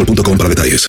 [0.00, 0.88] boostmobile.com para detalles.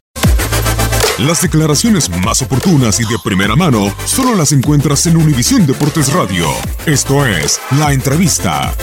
[1.19, 6.47] Las declaraciones más oportunas y de primera mano solo las encuentras en Univisión Deportes Radio.
[6.85, 8.73] Esto es La Entrevista.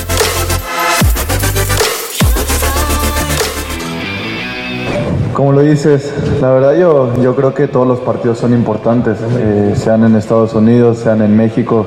[5.33, 9.75] Como lo dices, la verdad yo, yo creo que todos los partidos son importantes, eh,
[9.77, 11.87] sean en Estados Unidos, sean en México.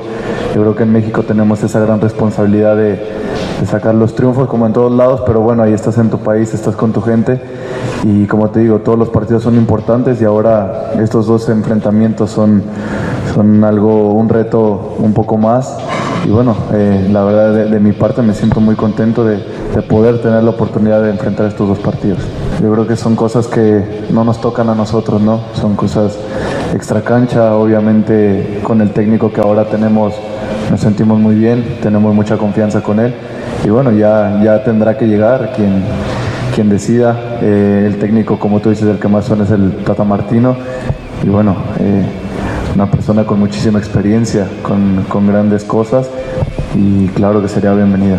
[0.54, 3.11] Yo creo que en México tenemos esa gran responsabilidad de,
[3.62, 6.52] de sacar los triunfos como en todos lados, pero bueno, ahí estás en tu país,
[6.52, 7.40] estás con tu gente
[8.02, 12.64] y como te digo, todos los partidos son importantes y ahora estos dos enfrentamientos son,
[13.32, 15.78] son algo, un reto un poco más
[16.26, 19.38] y bueno, eh, la verdad de, de, mi parte me siento muy contento de,
[19.88, 22.18] poder tener la oportunidad de enfrentar estos dos partidos.
[22.60, 25.40] Yo creo que son cosas que no nos tocan a nosotros, ¿no?
[25.54, 26.18] Son cosas
[26.72, 30.14] extra cancha, obviamente con el técnico que ahora tenemos
[30.70, 33.14] nos sentimos muy bien, tenemos mucha confianza con él
[33.64, 35.82] y bueno, ya, ya tendrá que llegar quien,
[36.54, 37.38] quien decida.
[37.42, 40.56] Eh, el técnico, como tú dices, el que más suena es el Tata Martino
[41.22, 42.04] y bueno, eh,
[42.74, 46.08] una persona con muchísima experiencia, con, con grandes cosas
[46.74, 48.18] y claro que sería bienvenida.